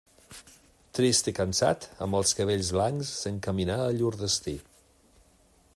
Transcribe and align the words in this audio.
Trist 0.99 1.29
i 1.31 1.33
cansat, 1.39 1.85
amb 2.07 2.17
els 2.21 2.33
cabells 2.41 2.73
blancs, 2.77 3.13
s'encaminà 3.21 3.77
a 3.85 3.91
llur 3.99 4.13
destí. 4.23 4.55